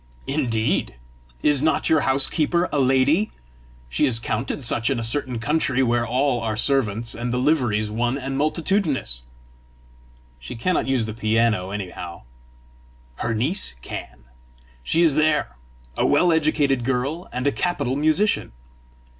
"Indeed! 0.25 0.95
Is 1.43 1.61
not 1.61 1.87
your 1.87 1.99
housekeeper 2.01 2.67
a 2.73 2.79
lady? 2.79 3.29
She 3.87 4.07
is 4.07 4.19
counted 4.19 4.63
such 4.63 4.89
in 4.89 4.97
a 4.99 5.03
certain 5.03 5.37
country 5.37 5.83
where 5.83 6.07
all 6.07 6.41
are 6.41 6.57
servants, 6.57 7.13
and 7.13 7.31
the 7.31 7.37
liveries 7.37 7.91
one 7.91 8.17
and 8.17 8.35
multitudinous!" 8.35 9.21
"She 10.39 10.55
cannot 10.55 10.87
use 10.87 11.05
the 11.05 11.13
piano, 11.13 11.69
anyhow!" 11.69 12.23
"Her 13.17 13.35
niece 13.35 13.75
can: 13.83 14.23
she 14.81 15.03
is 15.03 15.13
there 15.13 15.55
a 15.95 16.03
well 16.03 16.31
educated 16.33 16.83
girl 16.83 17.29
and 17.31 17.45
a 17.45 17.51
capital 17.51 17.95
musician." 17.95 18.53